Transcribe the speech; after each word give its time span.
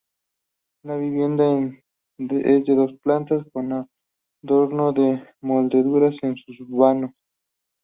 La 0.81 0.95
vivienda 0.97 1.45
es 1.59 1.77
de 2.17 2.63
dos 2.75 2.91
plantas, 3.03 3.45
con 3.53 3.87
adorno 4.41 4.93
de 4.93 5.21
molduras 5.41 6.15
en 6.23 6.37
sus 6.37 6.57
vanos. 6.67 7.11